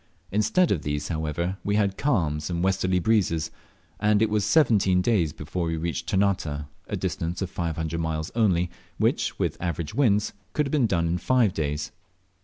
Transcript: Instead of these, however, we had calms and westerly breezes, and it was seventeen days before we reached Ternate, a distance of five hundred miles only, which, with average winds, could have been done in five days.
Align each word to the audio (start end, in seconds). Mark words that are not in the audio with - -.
Instead 0.31 0.71
of 0.71 0.81
these, 0.81 1.09
however, 1.09 1.57
we 1.63 1.75
had 1.75 1.95
calms 1.95 2.49
and 2.49 2.63
westerly 2.63 2.97
breezes, 2.97 3.51
and 3.99 4.19
it 4.19 4.31
was 4.31 4.43
seventeen 4.43 4.99
days 4.99 5.31
before 5.31 5.67
we 5.67 5.77
reached 5.77 6.09
Ternate, 6.09 6.65
a 6.87 6.97
distance 6.97 7.39
of 7.43 7.51
five 7.51 7.75
hundred 7.75 7.99
miles 7.99 8.31
only, 8.33 8.71
which, 8.97 9.37
with 9.37 9.61
average 9.61 9.93
winds, 9.93 10.33
could 10.53 10.65
have 10.65 10.71
been 10.71 10.87
done 10.87 11.05
in 11.05 11.19
five 11.19 11.53
days. 11.53 11.91